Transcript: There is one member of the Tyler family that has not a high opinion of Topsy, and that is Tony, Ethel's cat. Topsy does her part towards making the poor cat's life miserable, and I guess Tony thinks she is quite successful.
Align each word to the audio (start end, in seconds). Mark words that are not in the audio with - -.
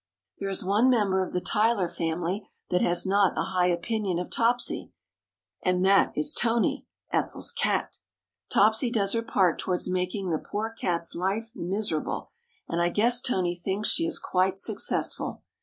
There 0.39 0.49
is 0.49 0.65
one 0.65 0.89
member 0.89 1.23
of 1.23 1.31
the 1.31 1.39
Tyler 1.39 1.87
family 1.87 2.49
that 2.71 2.81
has 2.81 3.05
not 3.05 3.37
a 3.37 3.51
high 3.53 3.67
opinion 3.67 4.17
of 4.17 4.31
Topsy, 4.31 4.91
and 5.61 5.85
that 5.85 6.11
is 6.15 6.33
Tony, 6.33 6.87
Ethel's 7.13 7.51
cat. 7.51 7.99
Topsy 8.51 8.89
does 8.89 9.13
her 9.13 9.21
part 9.21 9.59
towards 9.59 9.91
making 9.91 10.31
the 10.31 10.39
poor 10.39 10.71
cat's 10.73 11.13
life 11.13 11.51
miserable, 11.53 12.31
and 12.67 12.81
I 12.81 12.89
guess 12.89 13.21
Tony 13.21 13.53
thinks 13.55 13.89
she 13.89 14.07
is 14.07 14.17
quite 14.17 14.59
successful. 14.59 15.43